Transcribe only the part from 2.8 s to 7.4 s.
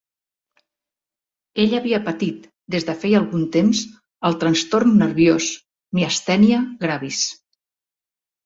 de feia algun temps, el trastorn nerviós, miastènia gravis.